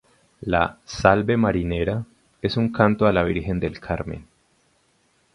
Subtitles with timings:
[0.41, 2.03] La "Salve Marinera"
[2.41, 4.25] es un canto a la Virgen del Carmen.